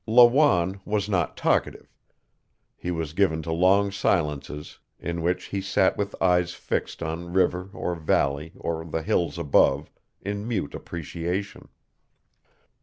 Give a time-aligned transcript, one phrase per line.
[0.07, 1.95] Lawanne was not talkative.
[2.75, 7.69] He was given to long silences in which he sat with eyes fixed on river
[7.71, 11.69] or valley or the hills above, in mute appreciation.